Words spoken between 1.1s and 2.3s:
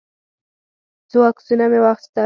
عکسونه مې واخیستل.